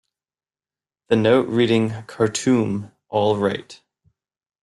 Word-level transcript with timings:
The 1.09 1.15
note 1.15 1.47
read 1.47 2.07
Khartoum 2.07 2.91
all 3.09 3.37
right. 3.37 3.79